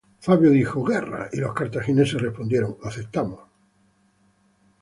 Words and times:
Fabio 0.19 0.49
dijo 0.49 0.83
"guerra", 0.83 1.29
y 1.31 1.37
los 1.37 1.53
cartagineses 1.53 2.19
respondieron 2.19 2.75
"aceptamos". 2.81 3.39